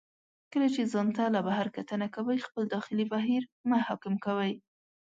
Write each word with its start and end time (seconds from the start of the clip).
کله 0.51 0.67
چې 0.75 0.81
ځان 0.93 1.07
ته 1.15 1.23
له 1.35 1.39
بهر 1.47 1.67
کتنه 1.77 2.07
کوئ، 2.15 2.37
خپل 2.47 2.63
داخلي 2.75 3.05
بهیر 3.13 3.43
مه 3.69 3.77
حاکم 3.87 4.13
کوئ. 4.25 4.53